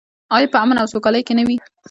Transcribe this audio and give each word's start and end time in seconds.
آیا 0.35 0.47
په 0.53 0.57
امن 0.63 0.77
او 0.81 0.87
سوکالۍ 0.93 1.21
کې 1.27 1.33
نه 1.39 1.43
وي؟ 1.47 1.57